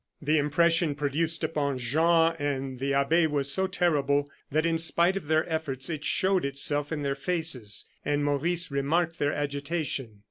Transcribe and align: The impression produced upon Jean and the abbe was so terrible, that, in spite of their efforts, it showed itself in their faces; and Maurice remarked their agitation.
The 0.19 0.39
impression 0.39 0.95
produced 0.95 1.43
upon 1.43 1.77
Jean 1.77 2.35
and 2.39 2.79
the 2.79 2.91
abbe 2.91 3.27
was 3.27 3.51
so 3.53 3.67
terrible, 3.67 4.31
that, 4.49 4.65
in 4.65 4.79
spite 4.79 5.15
of 5.15 5.27
their 5.27 5.47
efforts, 5.47 5.91
it 5.91 6.03
showed 6.03 6.43
itself 6.43 6.91
in 6.91 7.03
their 7.03 7.13
faces; 7.13 7.85
and 8.03 8.23
Maurice 8.25 8.71
remarked 8.71 9.19
their 9.19 9.31
agitation. 9.31 10.19